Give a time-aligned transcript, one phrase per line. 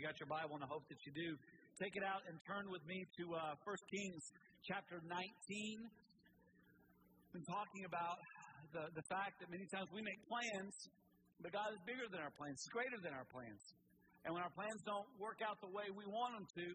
[0.00, 1.36] you got your Bible, and I hope that you do,
[1.76, 4.24] take it out and turn with me to uh, 1 Kings
[4.64, 5.12] chapter 19.
[5.12, 5.84] We've
[7.36, 8.16] been talking about
[8.72, 10.72] the, the fact that many times we make plans,
[11.44, 13.60] but God is bigger than our plans, greater than our plans.
[14.24, 16.66] And when our plans don't work out the way we want them to,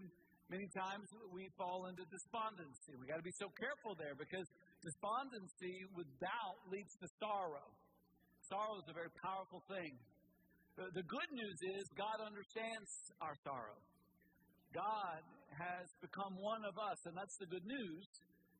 [0.53, 2.93] many times we fall into despondency.
[3.01, 4.45] We got to be so careful there because
[4.85, 7.73] despondency with doubt leads to sorrow.
[8.53, 9.97] Sorrow is a very powerful thing.
[10.75, 12.91] The, good news is God understands
[13.23, 13.79] our sorrow.
[14.75, 15.23] God
[15.55, 18.03] has become one of us, and that's the good news.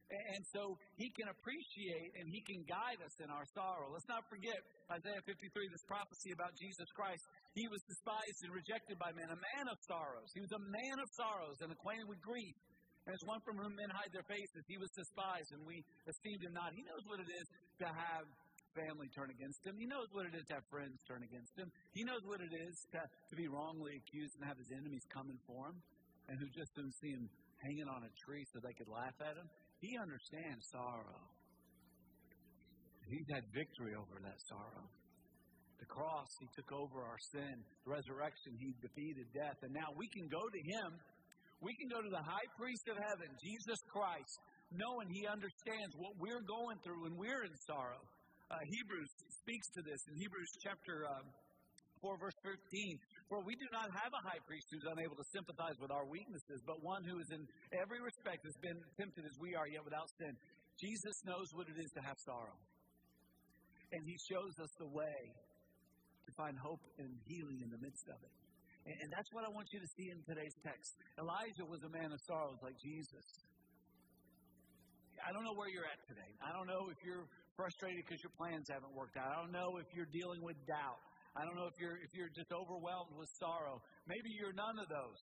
[0.05, 3.89] And so he can appreciate and he can guide us in our sorrow.
[3.89, 4.53] Let's not forget
[4.93, 7.25] Isaiah 53, this prophecy about Jesus Christ.
[7.57, 10.29] He was despised and rejected by men, a man of sorrows.
[10.37, 12.53] He was a man of sorrows and acquainted with grief.
[13.09, 16.41] And as one from whom men hide their faces, he was despised and we esteemed
[16.45, 16.69] him not.
[16.77, 17.45] He knows what it is
[17.81, 18.29] to have
[18.75, 19.79] family turn against him.
[19.79, 21.71] He knows what it is to have friends turn against him.
[21.95, 25.39] He knows what it is to, to be wrongly accused and have his enemies coming
[25.47, 25.79] for him
[26.27, 27.25] and who just didn't see him
[27.63, 29.47] hanging on a tree so they could laugh at him.
[29.79, 31.23] He understands sorrow.
[33.07, 34.85] He's had victory over that sorrow.
[35.77, 37.61] The cross, he took over our sin.
[37.85, 39.59] The resurrection, he defeated death.
[39.61, 40.89] And now we can go to him.
[41.61, 44.33] We can go to the high priest of heaven, Jesus Christ,
[44.71, 48.01] knowing he understands what we're going through when we're in sorrow.
[48.45, 49.09] Uh, Hebrews
[49.41, 51.25] speaks to this in Hebrews chapter uh,
[51.97, 52.61] 4, verse 13.
[53.25, 56.61] For we do not have a high priest who's unable to sympathize with our weaknesses,
[56.61, 57.41] but one who is in
[57.73, 60.29] every respect has been tempted as we are, yet without sin.
[60.77, 62.53] Jesus knows what it is to have sorrow.
[63.89, 65.33] And he shows us the way
[66.29, 68.33] to find hope and healing in the midst of it.
[68.85, 70.93] And, that's what I want you to see in today's text.
[71.17, 73.25] Elijah was a man of sorrows like Jesus.
[75.17, 76.29] I don't know where you're at today.
[76.37, 79.31] I don't know if you're frustrated because your plans haven't worked out.
[79.31, 80.99] I don't know if you're dealing with doubt.
[81.35, 83.81] I don't know if you're if you're just overwhelmed with sorrow.
[84.07, 85.19] Maybe you're none of those.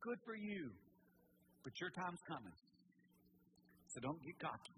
[0.00, 0.72] Good for you.
[1.64, 2.56] But your time's coming.
[3.92, 4.76] So don't get cocky.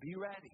[0.00, 0.52] Be ready.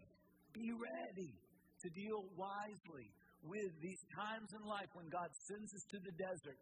[0.55, 1.35] Be ready
[1.83, 3.11] to deal wisely
[3.45, 6.57] with these times in life when God sends us to the desert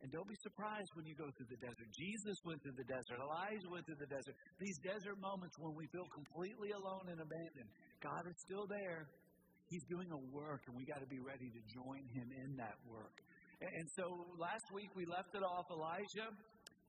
[0.00, 1.88] and don't be surprised when you go through the desert.
[1.92, 3.20] Jesus went through the desert.
[3.20, 4.32] Elijah went through the desert.
[4.56, 9.04] These desert moments when we feel completely alone and abandoned, God is still there.
[9.68, 12.74] He's doing a work, and we got to be ready to join Him in that
[12.88, 13.22] work.
[13.60, 16.32] And so last week we left it off Elijah.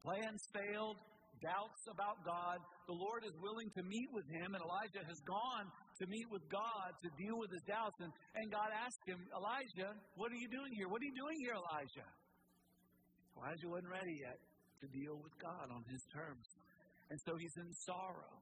[0.02, 0.98] Plans failed,
[1.44, 2.64] doubts about God.
[2.88, 5.68] The Lord is willing to meet with him, and Elijah has gone
[6.00, 7.98] to meet with God to deal with his doubts.
[8.00, 10.88] And, and God asked him, Elijah, what are you doing here?
[10.88, 12.08] What are you doing here, Elijah?
[13.42, 14.38] Elijah wasn't ready yet
[14.82, 16.46] to deal with God on his terms.
[17.10, 18.38] And so he's in sorrow.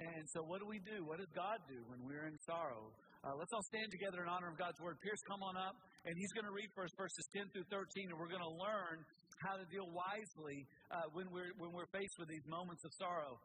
[0.00, 1.04] And so what do we do?
[1.04, 2.88] What does God do when we're in sorrow?
[3.22, 4.96] Uh, let's all stand together in honor of God's word.
[5.04, 5.76] Pierce, come on up,
[6.08, 9.04] and he's going to read us verses 10 through 13, and we're going to learn
[9.44, 13.36] how to deal wisely uh, when, we're, when we're faced with these moments of sorrow.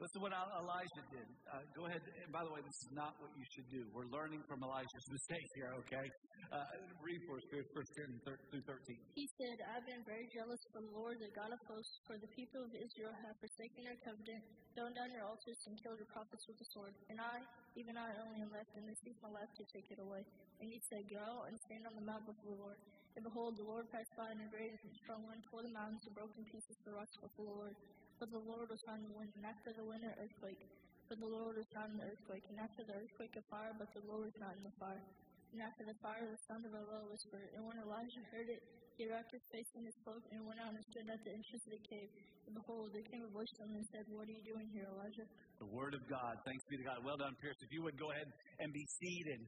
[0.00, 1.28] Listen to what Elijah did.
[1.46, 2.00] Uh, go ahead.
[2.24, 3.86] And by the way, this is not what you should do.
[3.92, 6.06] We're learning from Elijah's mistake here, okay?
[6.50, 6.64] Uh,
[7.00, 8.98] read for us, verse 10 through 13.
[9.14, 12.28] He said, I've been very jealous for the Lord, the God of hosts, for the
[12.34, 14.42] people of Israel have forsaken their covenant,
[14.74, 16.92] thrown down your altars, and killed your prophets with the sword.
[17.08, 17.40] And I,
[17.78, 20.24] even I, only am left, and they seek my life to take it away.
[20.60, 22.80] And he said, Go and stand on the mount before the Lord.
[23.16, 26.00] And behold, the Lord passed by, and a great and strong wind tore the mountains
[26.04, 27.76] and broke in pieces the rocks before the Lord.
[28.22, 30.62] For the Lord was not the wind, and after the wind, an earthquake.
[31.10, 34.04] For the Lord was not the earthquake, and after the earthquake, a fire, but the
[34.06, 35.02] Lord was not in the fire.
[35.50, 37.42] And after the fire, the sound of a low whisper.
[37.58, 38.62] And when Elijah heard it,
[38.94, 41.66] he wrapped his face in his cloak and went out and stood at the entrance
[41.66, 42.14] of the cave.
[42.46, 44.86] And behold, there came a voice to him and said, What are you doing here,
[44.86, 45.26] Elijah?
[45.58, 46.38] The word of God.
[46.46, 47.02] Thanks be to God.
[47.02, 47.58] Well done, Pierce.
[47.58, 48.30] If you would go ahead
[48.62, 49.42] and be seated.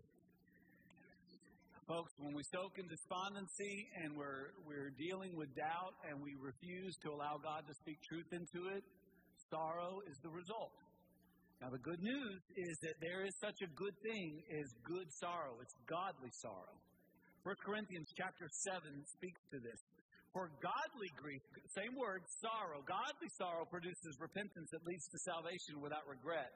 [1.84, 6.96] Folks, when we soak in despondency and we're, we're dealing with doubt and we refuse
[7.04, 8.80] to allow God to speak truth into it,
[9.52, 10.72] sorrow is the result.
[11.60, 15.60] Now, the good news is that there is such a good thing as good sorrow.
[15.60, 16.72] It's godly sorrow.
[17.44, 19.80] 1 Corinthians chapter 7 speaks to this.
[20.32, 21.44] For godly grief,
[21.76, 26.48] same word, sorrow, godly sorrow produces repentance that leads to salvation without regret.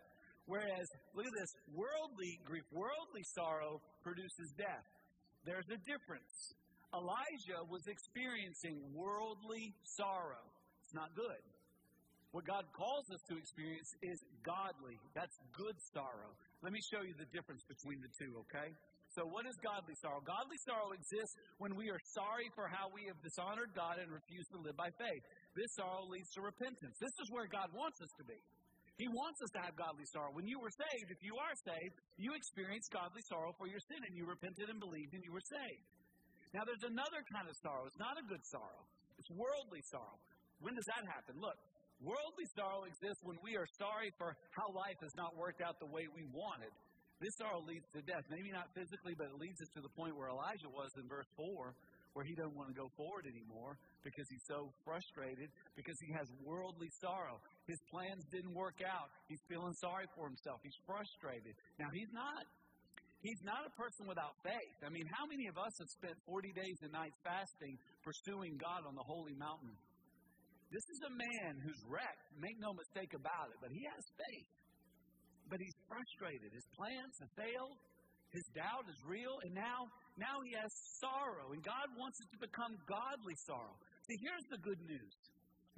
[0.49, 4.89] Whereas, look at this, worldly grief, worldly sorrow produces death.
[5.45, 6.55] There's a difference.
[6.95, 10.45] Elijah was experiencing worldly sorrow.
[10.85, 11.43] It's not good.
[12.33, 15.01] What God calls us to experience is godly.
[15.17, 16.37] That's good sorrow.
[16.61, 18.69] Let me show you the difference between the two, okay?
[19.17, 20.21] So, what is godly sorrow?
[20.21, 24.45] Godly sorrow exists when we are sorry for how we have dishonored God and refuse
[24.53, 25.25] to live by faith.
[25.57, 27.01] This sorrow leads to repentance.
[27.01, 28.37] This is where God wants us to be.
[28.99, 30.35] He wants us to have godly sorrow.
[30.35, 34.03] When you were saved, if you are saved, you experienced godly sorrow for your sin
[34.03, 35.87] and you repented and believed and you were saved.
[36.51, 37.87] Now, there's another kind of sorrow.
[37.87, 38.83] It's not a good sorrow,
[39.15, 40.19] it's worldly sorrow.
[40.59, 41.39] When does that happen?
[41.39, 41.55] Look,
[42.03, 45.87] worldly sorrow exists when we are sorry for how life has not worked out the
[45.87, 46.75] way we wanted.
[47.23, 48.27] This sorrow leads to death.
[48.31, 51.27] Maybe not physically, but it leads us to the point where Elijah was in verse
[51.35, 51.75] 4,
[52.19, 55.47] where he doesn't want to go forward anymore because he's so frustrated,
[55.79, 57.39] because he has worldly sorrow.
[57.71, 59.07] His plans didn't work out.
[59.31, 60.59] He's feeling sorry for himself.
[60.67, 61.55] He's frustrated.
[61.79, 62.43] Now, he's not
[63.19, 64.79] He's not a person without faith.
[64.87, 67.75] I mean, how many of us have spent 40 days and nights fasting,
[68.07, 69.75] pursuing God on the holy mountain?
[70.71, 72.31] This is a man who's wrecked.
[72.39, 74.51] Make no mistake about it, but he has faith.
[75.51, 76.55] But he's frustrated.
[76.55, 77.75] His plans have failed.
[78.31, 79.89] His doubt is real, and now,
[80.19, 83.79] now he has sorrow, and God wants it to become godly sorrow.
[84.05, 85.15] See, here's the good news.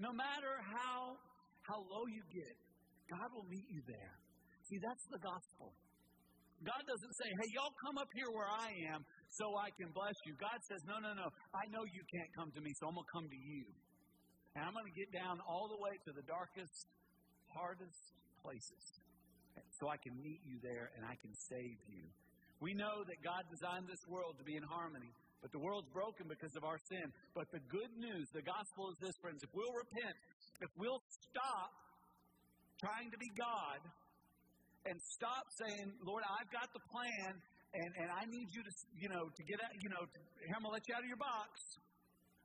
[0.00, 1.20] No matter how,
[1.69, 2.56] how low you get,
[3.12, 4.16] God will meet you there.
[4.64, 5.76] See, that's the gospel.
[6.64, 9.00] God doesn't say, hey, y'all come up here where I am
[9.32, 10.37] so I can bless you.
[10.37, 11.28] God says, no, no, no.
[11.56, 13.64] I know you can't come to me, so I'm going to come to you.
[14.56, 16.84] And I'm going to get down all the way to the darkest,
[17.56, 18.02] hardest
[18.44, 18.84] places
[19.81, 22.04] so I can meet you there and I can save you.
[22.60, 25.08] We know that God designed this world to be in harmony,
[25.40, 27.08] but the world's broken because of our sin.
[27.32, 29.40] But the good news, the gospel is this, friends.
[29.40, 30.16] If we'll repent,
[30.60, 31.00] if we'll
[31.32, 31.72] stop
[32.84, 33.80] trying to be God
[34.84, 37.32] and stop saying, Lord, I've got the plan
[37.72, 40.18] and, and I need you to, you know, to get out, you know, to,
[40.52, 41.52] I'm going to let you out of your box.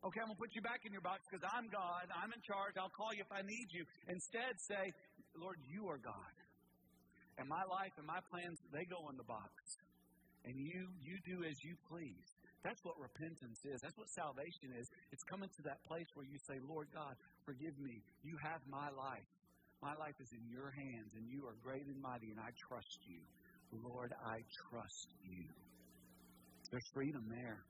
[0.06, 2.06] Okay, I'm going to put you back in your box because I'm God.
[2.14, 2.78] I'm in charge.
[2.78, 3.84] I'll call you if I need you.
[4.06, 4.86] Instead, say,
[5.34, 6.36] Lord, you are God.
[7.42, 9.52] And my life and my plans, they go in the box.
[10.46, 12.30] And you, you do as you please.
[12.62, 13.82] That's what repentance is.
[13.82, 14.90] That's what salvation is.
[15.12, 17.14] It's coming to that place where you say, Lord God,
[17.46, 18.02] forgive me.
[18.22, 19.30] You have my life.
[19.82, 22.98] My life is in your hands, and you are great and mighty, and I trust
[23.06, 23.22] you.
[23.84, 25.46] Lord, I trust you.
[26.72, 27.62] There's freedom there.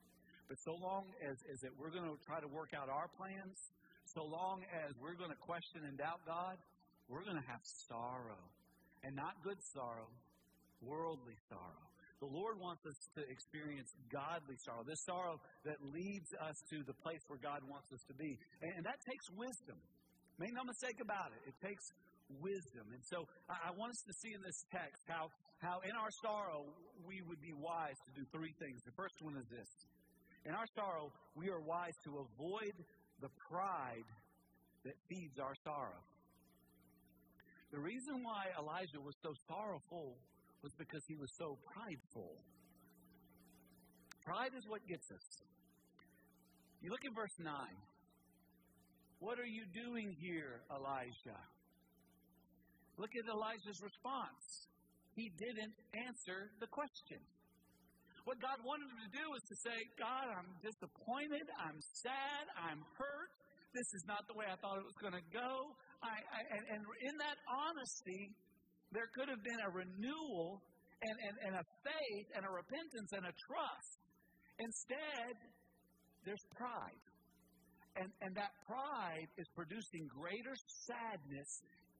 [0.48, 3.58] But so long as, as that we're going to try to work out our plans,
[4.06, 6.56] so long as we're going to question and doubt God,
[7.10, 8.40] we're going to have sorrow.
[9.04, 10.10] And not good sorrow,
[10.82, 11.86] worldly sorrow.
[12.24, 15.36] The Lord wants us to experience godly sorrow, this sorrow
[15.68, 18.40] that leads us to the place where God wants us to be.
[18.64, 19.76] And that takes wisdom.
[20.40, 21.42] Make no mistake about it.
[21.52, 21.84] It takes
[22.40, 22.88] wisdom.
[22.92, 25.28] And so I want us to see in this text how,
[25.60, 26.66] how in our sorrow
[27.04, 28.80] we would be wise to do three things.
[28.88, 29.70] The first one is this.
[30.46, 32.74] In our sorrow, we are wise to avoid
[33.22, 34.08] the pride
[34.84, 36.00] that feeds our sorrow.
[37.72, 40.16] The reason why Elijah was so sorrowful
[40.66, 42.42] was because he was so prideful.
[44.26, 45.28] Pride is what gets us.
[46.82, 47.54] You look at verse 9.
[49.22, 51.38] What are you doing here, Elijah?
[52.98, 54.66] Look at Elijah's response.
[55.14, 55.78] He didn't
[56.10, 57.22] answer the question.
[58.26, 61.46] What God wanted him to do was to say, God, I'm disappointed.
[61.62, 62.44] I'm sad.
[62.58, 63.30] I'm hurt.
[63.78, 65.78] This is not the way I thought it was going to go.
[66.02, 68.34] I, I, and, and, in that honesty,
[68.96, 70.64] there could have been a renewal
[71.04, 74.00] and, and, and a faith and a repentance and a trust.
[74.58, 75.36] Instead,
[76.24, 77.04] there's pride.
[78.00, 80.56] And, and that pride is producing greater
[80.88, 81.50] sadness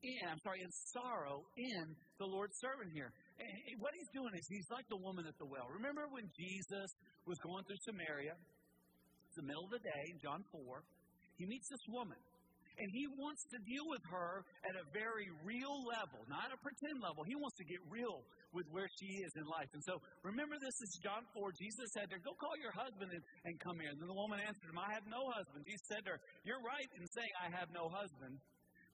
[0.04, 3.12] in, I'm sorry, in sorrow in the Lord's servant here.
[3.40, 5.68] And what he's doing is he's like the woman at the well.
[5.72, 6.90] Remember when Jesus
[7.28, 8.36] was going through Samaria?
[8.36, 10.84] It's the middle of the day in John 4.
[11.36, 12.20] He meets this woman.
[12.76, 17.00] And he wants to deal with her at a very real level, not a pretend
[17.00, 17.24] level.
[17.24, 19.72] He wants to get real with where she is in life.
[19.72, 21.56] And so remember this is John 4.
[21.56, 23.96] Jesus said to her, Go call your husband and, and come here.
[23.96, 25.64] And then the woman answered him, I have no husband.
[25.64, 28.36] Jesus said to her, You're right in saying I have no husband.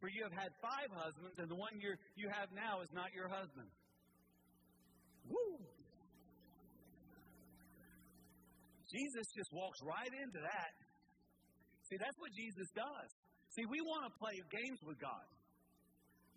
[0.02, 3.14] For you have had five husbands, and the one you you have now is not
[3.14, 3.70] your husband.
[5.30, 5.62] Woo!
[8.90, 10.74] Jesus just walks right into that.
[11.86, 13.10] See, that's what Jesus does.
[13.52, 15.28] See, we want to play games with God.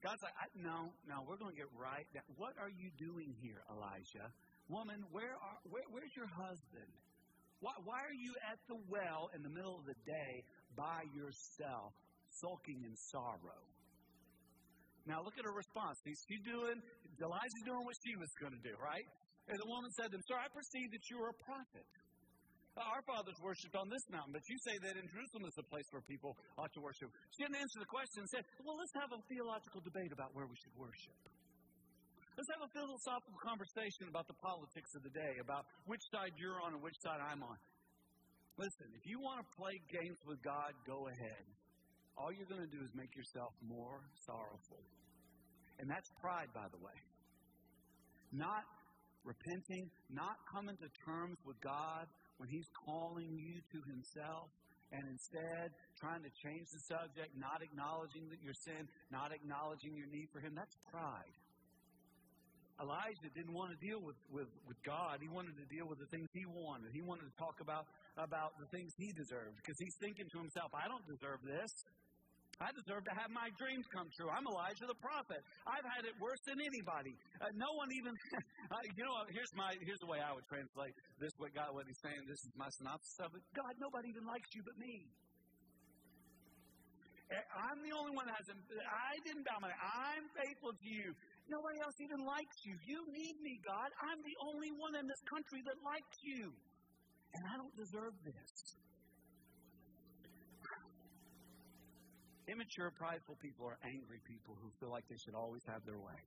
[0.03, 2.29] God's like, no, no, we're going to get right down.
[2.37, 4.29] What are you doing here, Elijah?
[4.69, 6.93] Woman, where are, where, where's your husband?
[7.65, 10.45] Why, why are you at the well in the middle of the day
[10.77, 11.97] by yourself?
[12.41, 13.63] sulking in sorrow.
[15.07, 16.01] Now look at her response.
[16.03, 16.81] She's doing,
[17.21, 19.05] Elijah's doing what she was going to do, right?
[19.47, 21.85] And the woman said to him, Sir, I perceive that you are a prophet.
[22.75, 25.87] Our fathers worshipped on this mountain, but you say that in Jerusalem is the place
[25.95, 27.07] where people ought to worship.
[27.39, 30.51] She didn't answer the question and said, Well, let's have a theological debate about where
[30.51, 31.15] we should worship.
[32.35, 36.59] Let's have a philosophical conversation about the politics of the day, about which side you're
[36.59, 37.59] on and which side I'm on.
[38.59, 41.47] Listen, if you want to play games with God, go ahead
[42.17, 44.83] all you're going to do is make yourself more sorrowful.
[45.79, 46.95] And that's pride, by the way.
[48.31, 48.63] Not
[49.27, 52.07] repenting, not coming to terms with God
[52.39, 54.51] when He's calling you to Himself,
[54.93, 60.07] and instead trying to change the subject, not acknowledging that your sin, not acknowledging your
[60.07, 61.35] need for Him, that's pride.
[62.83, 65.23] Elijah didn't want to deal with, with, with God.
[65.23, 66.91] He wanted to deal with the things he wanted.
[66.91, 67.87] He wanted to talk about,
[68.19, 71.71] about the things he deserved because he's thinking to himself, I don't deserve this.
[72.63, 74.31] I deserve to have my dreams come true.
[74.31, 75.43] I'm Elijah the prophet.
[75.67, 77.19] I've had it worse than anybody.
[77.43, 78.15] Uh, no one even,
[78.71, 81.35] uh, you know, here's my, here's the way I would translate this.
[81.43, 82.23] What God, what He's saying.
[82.31, 83.43] This is my synopsis of it.
[83.59, 85.03] God, nobody even likes you but me.
[87.33, 88.61] Eh, I'm the only one that hasn't.
[88.69, 89.73] I didn't bow my.
[89.73, 91.17] I'm faithful to you.
[91.49, 92.77] Nobody else even likes you.
[92.85, 93.89] You need me, God.
[93.99, 98.74] I'm the only one in this country that likes you, and I don't deserve this.
[102.47, 106.21] Immature, prideful people are angry people who feel like they should always have their way.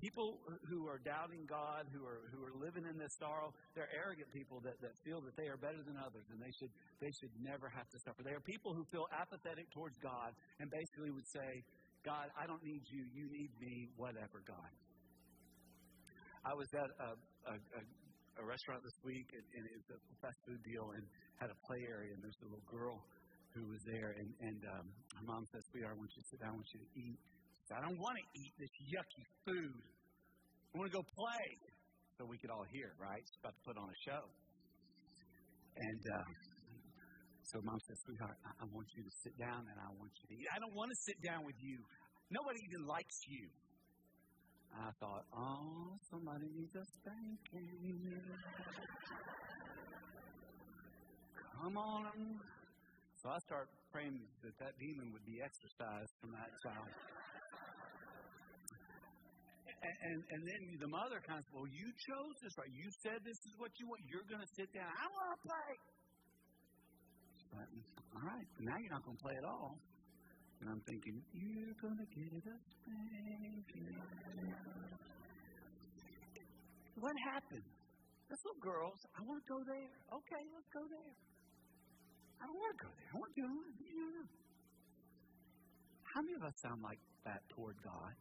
[0.00, 0.40] People
[0.72, 4.56] who are doubting God, who are who are living in this sorrow, they're arrogant people
[4.64, 6.72] that, that feel that they are better than others and they should
[7.04, 8.24] they should never have to suffer.
[8.24, 11.60] They are people who feel apathetic towards God and basically would say,
[12.00, 14.72] God, I don't need you, you need me, whatever, God.
[16.48, 17.10] I was at a,
[17.52, 17.80] a, a,
[18.40, 21.04] a restaurant this week and, and it was a fast food deal and
[21.36, 23.04] had a play area and there's a little girl
[23.54, 24.86] who was there, and, and um,
[25.18, 27.18] her mom says, Sweetheart, I want you to sit down, I want you to eat.
[27.18, 29.82] She said, I don't want to eat this yucky food.
[30.70, 31.48] I want to go play.
[32.14, 33.18] So we could all hear, right?
[33.24, 34.22] She's about to put on a show.
[35.80, 36.30] And uh,
[37.50, 40.26] so mom says, Sweetheart, I, I want you to sit down and I want you
[40.30, 40.46] to eat.
[40.54, 41.82] I don't want to sit down with you.
[42.30, 43.50] Nobody even likes you.
[44.70, 48.14] I thought, oh, somebody needs a spanking.
[51.58, 52.06] Come on,
[53.20, 56.88] so I start praying that that demon would be exorcised from that child.
[59.80, 62.72] And, and, and then the mother kind of said, Well, you chose this, right?
[62.72, 64.00] You said this is what you want.
[64.08, 64.88] You're going to sit down.
[64.88, 65.72] I want to play.
[67.60, 69.76] All right, now you're not going to play at all.
[70.60, 74.00] And I'm thinking, You're going to get a spanking.
[77.00, 77.68] What happened?
[78.28, 79.92] This little girls, I want to go there.
[80.08, 81.29] Okay, let's go there.
[82.40, 83.10] I don't want to go there.
[83.12, 83.52] I want to go.
[86.14, 88.14] How many of us sound like that toward God?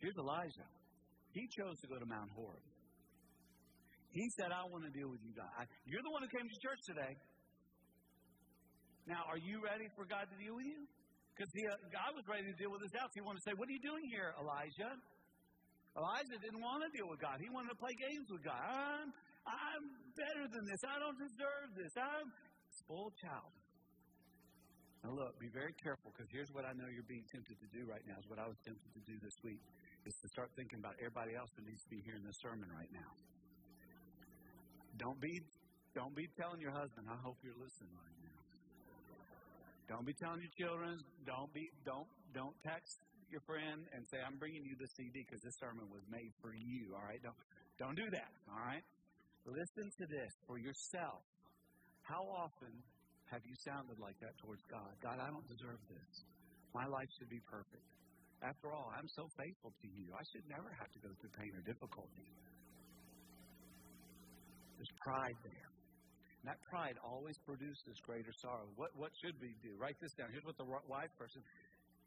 [0.00, 0.68] Here's Elijah.
[1.32, 2.62] He chose to go to Mount Horeb.
[4.14, 5.50] He said, I want to deal with you, God.
[5.84, 7.18] You're the one who came to church today.
[9.10, 10.86] Now, are you ready for God to deal with you?
[11.34, 13.10] Because uh, God was ready to deal with his doubts.
[13.12, 14.94] He wanted to say, What are you doing here, Elijah?
[15.98, 17.42] Elijah didn't want to deal with God.
[17.42, 18.62] He wanted to play games with God.
[18.62, 19.10] I'm,
[19.46, 19.84] I'm
[20.16, 20.80] better than this.
[20.84, 21.92] I don't deserve this.
[21.96, 22.32] I'm
[22.72, 23.52] spoiled child.
[25.04, 27.84] Now, look, be very careful because here's what I know you're being tempted to do
[27.84, 29.60] right now, is what I was tempted to do this week,
[30.08, 32.88] is to start thinking about everybody else that needs to be hearing this sermon right
[32.88, 33.12] now.
[34.96, 35.44] Don't be,
[35.92, 38.40] don't be telling your husband, I hope you're listening right now.
[39.92, 40.96] Don't be telling your children.
[41.28, 42.96] Don't be, don't, don't text
[43.28, 46.56] your friend and say, I'm bringing you the CD because this sermon was made for
[46.56, 46.96] you.
[46.96, 47.20] All right?
[47.20, 47.36] Don't,
[47.76, 48.32] don't do that.
[48.48, 48.84] All right?
[49.44, 51.20] Listen to this for yourself.
[52.08, 52.72] How often
[53.28, 54.92] have you sounded like that towards God?
[55.04, 56.12] God, I don't deserve this.
[56.72, 57.84] My life should be perfect.
[58.40, 60.12] After all, I'm so faithful to you.
[60.12, 62.28] I should never have to go through pain or difficulty.
[64.76, 65.70] There's pride there.
[66.44, 68.68] And that pride always produces greater sorrow.
[68.76, 69.72] What, what should we do?
[69.80, 70.28] Write this down.
[70.28, 71.40] Here's what the wise person.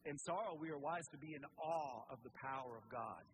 [0.06, 3.26] In sorrow, we are wise to be in awe of the power of God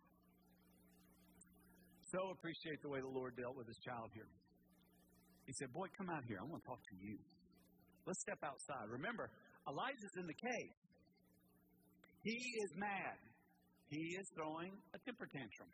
[2.13, 4.29] so appreciate the way the Lord dealt with his child here.
[5.49, 6.37] He said, Boy, come out here.
[6.37, 7.17] I want to talk to you.
[8.05, 8.85] Let's step outside.
[8.93, 9.33] Remember,
[9.65, 10.75] Elijah's in the cave.
[12.21, 13.17] He is mad.
[13.89, 15.71] He is throwing a temper tantrum.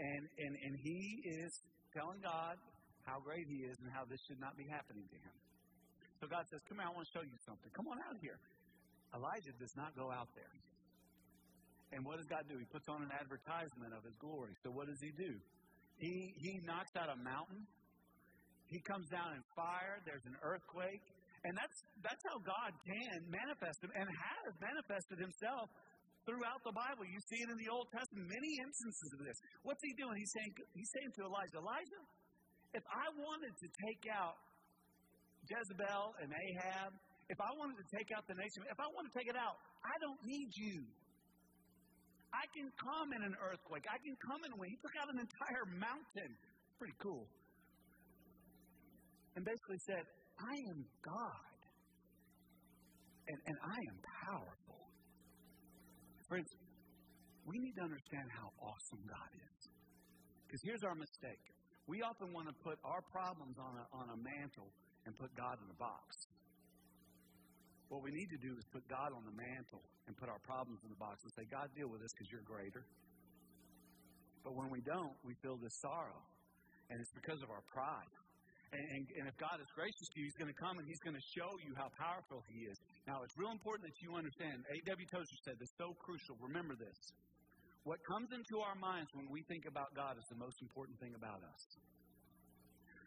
[0.00, 1.52] And, and, and he is
[1.92, 2.56] telling God
[3.04, 5.36] how great he is and how this should not be happening to him.
[6.18, 7.68] So God says, Come here, I want to show you something.
[7.76, 8.40] Come on out here.
[9.12, 10.54] Elijah does not go out there.
[11.92, 12.56] And what does God do?
[12.56, 14.56] He puts on an advertisement of His glory.
[14.64, 15.32] So what does He do?
[16.00, 17.68] He, he knocks out a mountain.
[18.66, 20.00] He comes down in fire.
[20.08, 21.04] There's an earthquake.
[21.44, 25.68] And that's, that's how God can manifest Him and has manifested Himself
[26.24, 27.04] throughout the Bible.
[27.04, 29.36] You see it in the Old Testament, many instances of this.
[29.66, 30.16] What's He doing?
[30.16, 32.02] He's saying, he's saying to Elijah, Elijah,
[32.72, 34.40] if I wanted to take out
[35.44, 36.96] Jezebel and Ahab,
[37.28, 39.60] if I wanted to take out the nation, if I want to take it out,
[39.84, 40.88] I don't need you.
[42.32, 43.84] I can come in an earthquake.
[43.88, 44.72] I can come in a wind.
[44.72, 46.32] He took out an entire mountain.
[46.80, 47.28] Pretty cool.
[49.36, 50.04] And basically said,
[50.40, 51.58] I am God.
[53.28, 54.82] And, and I am powerful.
[56.28, 56.48] Friends,
[57.44, 59.60] we need to understand how awesome God is.
[60.46, 61.44] Because here's our mistake.
[61.86, 64.72] We often want to put our problems on a, on a mantle
[65.04, 66.31] and put God in a box.
[67.92, 70.80] What we need to do is put God on the mantle and put our problems
[70.80, 72.88] in the box and say, God, deal with this because you're greater.
[74.40, 76.24] But when we don't, we feel this sorrow.
[76.88, 78.16] And it's because of our pride.
[78.72, 81.04] And, and, and, if God is gracious to you, He's going to come and He's
[81.04, 82.80] going to show you how powerful He is.
[83.04, 84.64] Now, it's real important that you understand.
[84.72, 85.06] A.W.
[85.12, 86.40] Tozer said this so crucial.
[86.40, 86.96] Remember this.
[87.84, 91.12] What comes into our minds when we think about God is the most important thing
[91.12, 91.60] about us.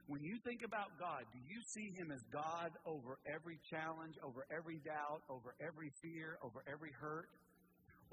[0.08, 4.46] When you think about God, do you see Him as God over every challenge, over
[4.54, 7.30] every doubt, over every fear, over every hurt?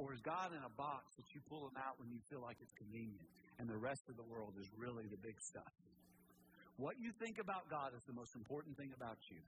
[0.00, 2.56] Or is God in a box that you pull Him out when you feel like
[2.64, 3.28] it's convenient
[3.60, 5.68] and the rest of the world is really the big stuff?
[6.80, 9.44] What you think about God is the most important thing about you.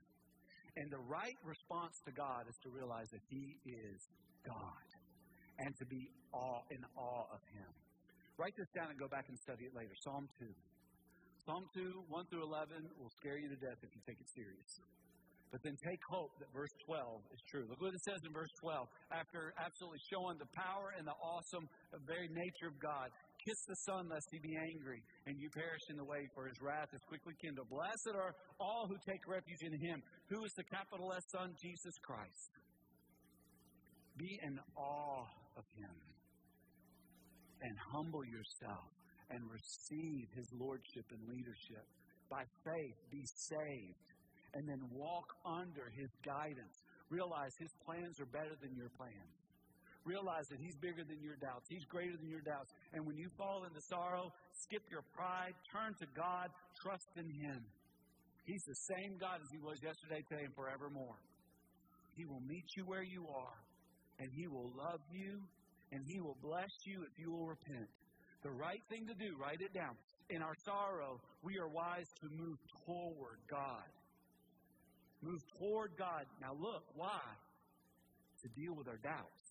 [0.77, 3.97] And the right response to God is to realize that He is
[4.45, 4.87] God
[5.65, 7.71] and to be awe, in awe of Him.
[8.37, 9.97] Write this down and go back and study it later.
[10.03, 10.45] Psalm 2.
[11.45, 14.81] Psalm 2, 1 through 11 will scare you to death if you take it serious.
[15.53, 17.69] But then take hope that verse 12 is true.
[17.69, 18.81] Look what it says in verse 12.
[19.13, 23.13] After absolutely showing the power and the awesome, the very nature of God,
[23.45, 26.57] kiss the Son lest he be angry and you perish in the way, for his
[26.65, 27.69] wrath is quickly kindled.
[27.69, 30.01] Blessed are all who take refuge in him.
[30.33, 31.53] Who is the capital S Son?
[31.61, 32.51] Jesus Christ.
[34.17, 35.29] Be in awe
[35.61, 35.95] of him
[37.61, 38.89] and humble yourself
[39.29, 41.85] and receive his lordship and leadership.
[42.29, 44.09] By faith, be saved
[44.53, 46.75] and then walk under his guidance.
[47.09, 49.35] Realize his plans are better than your plans.
[50.05, 51.65] Realize that he's bigger than your doubts.
[51.67, 52.71] He's greater than your doubts.
[52.93, 57.59] And when you fall into sorrow, skip your pride, turn to God, trust in him.
[58.45, 61.17] He's the same God as he was yesterday, today, and forevermore.
[62.13, 63.59] He will meet you where you are,
[64.21, 65.41] and he will love you
[65.91, 67.89] and He will bless you if you will repent.
[68.45, 69.97] The right thing to do, write it down.
[70.29, 73.89] In our sorrow, we are wise to move toward God.
[75.25, 76.29] Move toward God.
[76.37, 77.25] Now, look, why?
[78.45, 79.49] To deal with our doubts.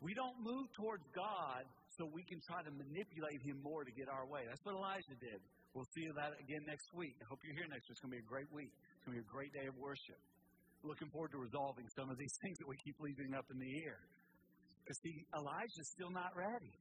[0.00, 1.68] We don't move towards God
[2.00, 4.48] so we can try to manipulate Him more to get our way.
[4.48, 5.44] That's what Elijah did.
[5.76, 7.12] We'll see that again next week.
[7.20, 8.00] I hope you're here next week.
[8.00, 8.72] It's going to be a great week.
[8.72, 10.16] It's going to be a great day of worship
[10.84, 13.72] looking forward to resolving some of these things that we keep leaving up in the
[13.84, 14.00] air.
[14.84, 16.76] Because see, Elijah's still not ready.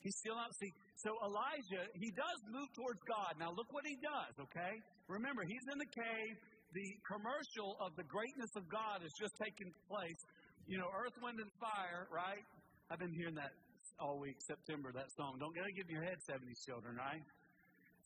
[0.00, 0.72] He's still not see.
[0.96, 3.36] So Elijah, he does move towards God.
[3.36, 4.80] Now look what he does, okay?
[5.08, 6.34] Remember, he's in the cave.
[6.72, 10.20] The commercial of the greatness of God has just taken place.
[10.64, 12.42] You know, earth, wind, and fire, right?
[12.88, 13.52] I've been hearing that
[14.00, 15.36] all week, September, that song.
[15.38, 17.22] Don't get to give your head 70s children, right?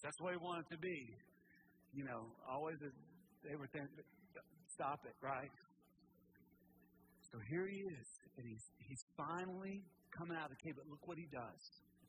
[0.02, 1.14] That's the way we want it to be.
[1.92, 3.92] You know, always they were thinking,
[4.72, 5.50] stop it, right?
[7.32, 9.82] So here he is, and he's, he's finally
[10.16, 11.62] coming out of the cave, but look what he does.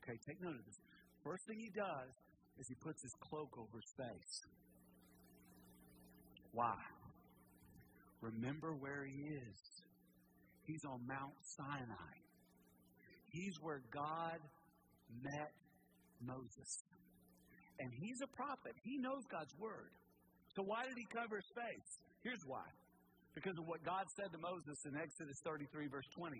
[0.03, 0.79] Okay, take note of this.
[1.23, 2.11] First thing he does
[2.59, 4.35] is he puts his cloak over his face.
[6.53, 6.75] Why?
[8.21, 9.59] Remember where he is.
[10.65, 12.13] He's on Mount Sinai.
[13.29, 14.39] He's where God
[15.23, 15.51] met
[16.21, 16.83] Moses.
[17.79, 18.73] And he's a prophet.
[18.83, 19.89] He knows God's word.
[20.55, 21.91] So why did he cover his face?
[22.23, 22.67] Here's why.
[23.33, 26.35] Because of what God said to Moses in Exodus 33, verse 20.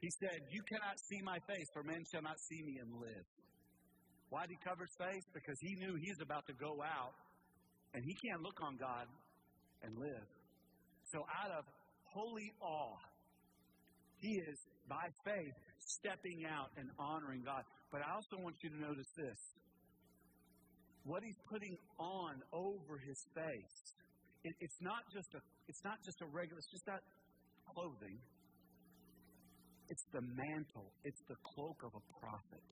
[0.00, 3.24] He said, You cannot see my face, for men shall not see me and live.
[4.28, 5.24] Why did he cover his face?
[5.32, 7.14] Because he knew He he's about to go out
[7.94, 9.06] and he can't look on God
[9.82, 10.26] and live.
[11.12, 11.64] So, out of
[12.12, 12.98] holy awe,
[14.18, 17.62] he is, by faith, stepping out and honoring God.
[17.92, 19.38] But I also want you to notice this
[21.04, 23.94] what he's putting on over his face
[24.44, 27.00] it, it's not just a it's not just a regular it's just not
[27.72, 28.20] clothing.
[29.88, 30.92] It's the mantle.
[31.04, 32.64] It's the cloak of a prophet.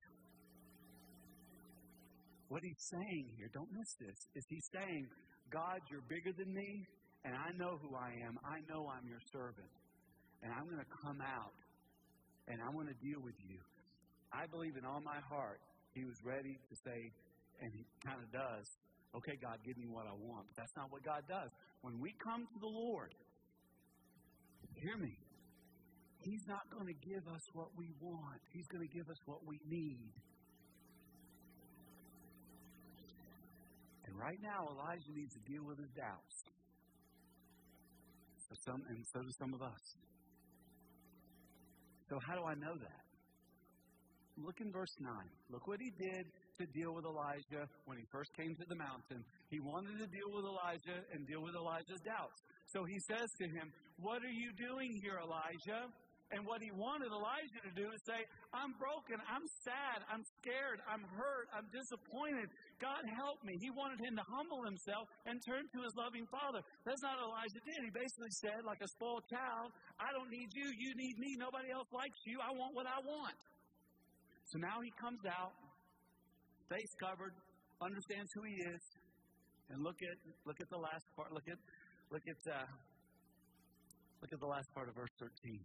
[2.49, 5.09] What he's saying here don't miss this is he's saying
[5.49, 6.85] god you're bigger than me
[7.25, 8.37] and i know who i am.
[8.45, 9.73] I know i'm your servant.
[10.45, 11.57] And i'm going to come out
[12.49, 13.57] and i'm going to deal with you.
[14.33, 15.61] I believe in all my heart
[15.97, 17.01] he was ready to say
[17.61, 18.67] and he kind of does
[19.17, 20.47] okay, God, give me what I want.
[20.49, 21.51] But that's not what God does.
[21.83, 23.15] When we come to the Lord,
[24.75, 25.17] hear me.
[26.23, 28.41] He's not going to give us what we want.
[28.53, 30.15] He's going to give us what we need.
[34.07, 36.37] And right now, Elijah needs to deal with his doubts.
[38.49, 39.83] So some, and so do some of us.
[42.09, 43.12] So, how do I know that?
[44.45, 45.13] Look in verse 9.
[45.51, 46.27] Look what he did
[46.59, 49.23] to deal with Elijah when he first came to the mountain.
[49.51, 52.43] He wanted to deal with Elijah and deal with Elijah's doubts.
[52.67, 53.71] So he says to him,
[54.03, 55.87] What are you doing here, Elijah?
[56.33, 58.25] And what he wanted Elijah to do is say,
[58.57, 62.49] I'm broken, I'm sad, I'm scared, I'm hurt, I'm disappointed.
[62.81, 63.61] God help me.
[63.61, 66.65] He wanted him to humble himself and turn to his loving father.
[66.89, 67.85] That's not Elijah did.
[67.85, 71.69] He basically said, like a spoiled child, I don't need you, you need me, nobody
[71.69, 73.37] else likes you, I want what I want.
[74.53, 75.57] So now he comes out,
[76.69, 77.33] face covered,
[77.81, 78.85] understands who he is,
[79.73, 81.33] and look at look at the last part.
[81.33, 81.57] Look at
[82.13, 82.69] look at uh,
[84.21, 85.65] look at the last part of verse thirteen.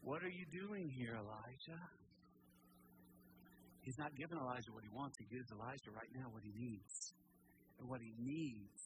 [0.00, 1.82] What are you doing here, Elijah?
[3.82, 5.18] He's not giving Elijah what he wants.
[5.18, 7.12] He gives Elijah right now what he needs.
[7.78, 8.82] And what he needs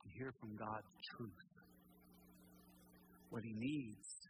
[0.00, 0.80] to hear from God
[1.12, 1.44] truth.
[3.28, 4.21] What he needs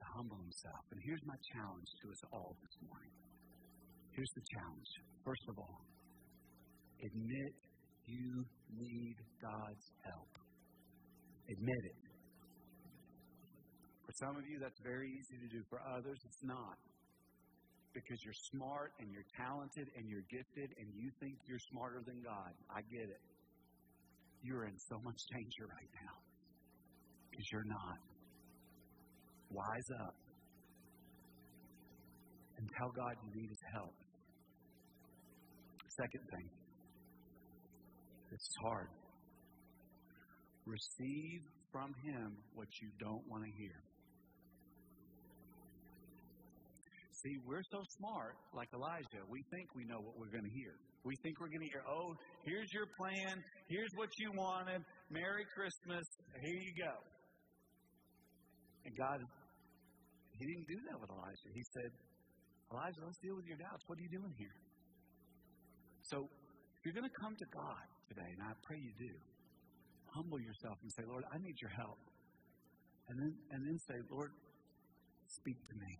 [0.00, 0.82] to humble himself.
[0.90, 3.12] And here's my challenge to us all this morning.
[4.16, 4.90] Here's the challenge.
[5.24, 5.80] First of all,
[7.04, 7.54] admit
[8.08, 10.32] you need God's help.
[11.46, 12.00] Admit it.
[14.06, 15.62] For some of you, that's very easy to do.
[15.70, 16.78] For others, it's not.
[17.94, 22.22] Because you're smart and you're talented and you're gifted and you think you're smarter than
[22.22, 22.50] God.
[22.70, 23.22] I get it.
[24.42, 26.16] You're in so much danger right now.
[27.30, 27.98] Because you're not.
[29.50, 30.14] Wise up.
[32.58, 33.94] And tell God you need His help.
[35.88, 36.48] Second thing,
[38.32, 38.88] it's hard.
[40.64, 41.40] Receive
[41.72, 43.82] from Him what you don't want to hear.
[47.22, 50.72] See, we're so smart, like Elijah, we think we know what we're going to hear.
[51.04, 53.36] We think we're going to hear, oh, here's your plan,
[53.68, 56.04] here's what you wanted, Merry Christmas,
[56.40, 56.96] here you go.
[58.86, 59.20] And God,
[60.40, 61.50] He didn't do that with Elijah.
[61.52, 61.92] He said,
[62.72, 63.84] Elijah, let's deal with your doubts.
[63.86, 64.56] What are you doing here?
[66.08, 69.12] So, if you're going to come to God today, and I pray you do,
[70.16, 72.00] humble yourself and say, Lord, I need your help.
[73.12, 74.32] And then, and then say, Lord,
[75.28, 75.92] speak to me.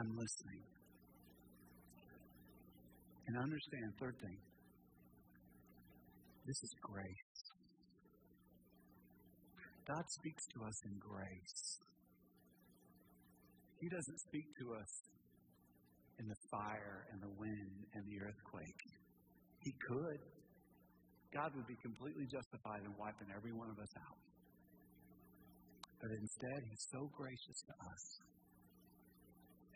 [0.00, 0.64] I'm listening.
[3.28, 4.38] And understand, third thing,
[6.46, 7.36] this is grace.
[9.86, 11.78] God speaks to us in grace.
[13.86, 14.92] He doesn't speak to us
[16.18, 18.82] in the fire and the wind and the earthquake.
[19.62, 20.20] He could.
[21.30, 24.18] God would be completely justified in wiping every one of us out.
[26.02, 28.02] But instead, He's so gracious to us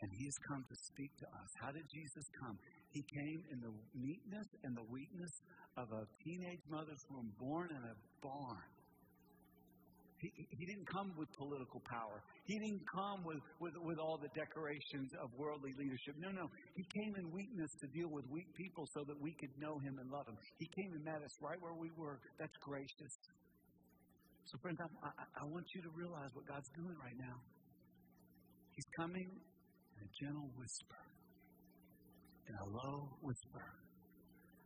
[0.01, 1.49] and he has come to speak to us.
[1.61, 2.57] How did Jesus come?
[2.89, 5.33] He came in the meekness and the weakness
[5.77, 8.80] of a teenage mother's womb, born in a barn.
[10.21, 12.21] He, he didn't come with political power.
[12.45, 16.13] He didn't come with, with, with all the decorations of worldly leadership.
[16.21, 16.45] No, no.
[16.77, 19.97] He came in weakness to deal with weak people so that we could know him
[19.97, 20.37] and love him.
[20.61, 22.21] He came and met us right where we were.
[22.37, 23.13] That's gracious.
[24.45, 27.41] So, friends, I, I, I want you to realize what God's doing right now.
[28.77, 31.01] He's coming in a gentle whisper,
[32.45, 33.65] in a low whisper.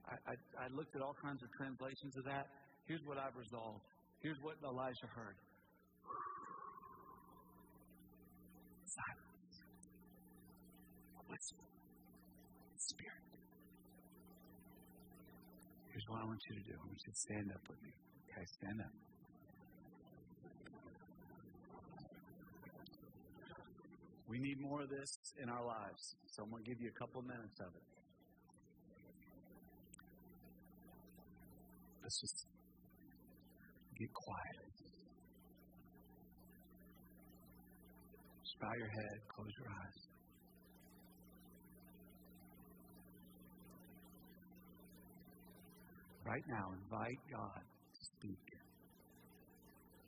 [0.03, 2.45] I, I, I looked at all kinds of translations of that.
[2.87, 3.81] Here's what I've resolved.
[4.21, 5.37] Here's what Elijah heard.
[8.95, 9.55] Silence.
[11.27, 11.67] Whisper.
[12.77, 13.25] Spirit.
[15.91, 16.73] Here's what I want you to do.
[16.75, 17.91] I want you to stand up with me.
[18.31, 18.93] Okay, stand up.
[24.27, 26.15] We need more of this in our lives.
[26.31, 27.83] So I'm going to give you a couple minutes of it.
[32.03, 32.45] Let's just
[33.97, 34.65] get quiet.
[38.61, 39.99] Bow your head, close your eyes.
[46.25, 48.45] Right now, invite God to speak.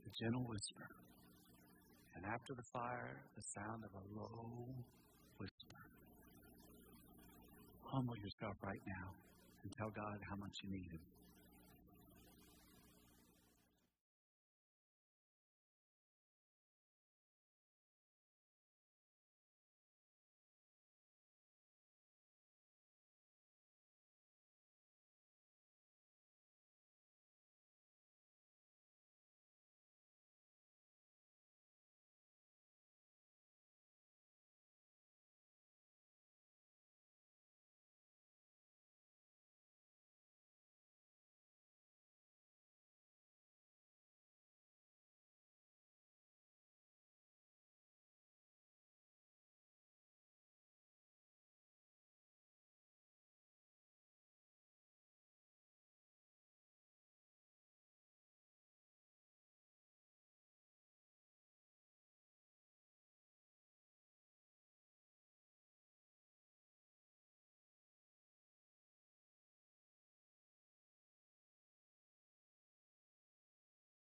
[0.06, 0.90] A gentle whisper.
[2.16, 4.74] And after the fire, the sound of a low
[5.38, 5.82] whisper.
[7.86, 9.08] Humble yourself right now
[9.64, 11.17] and tell God how much you need Him.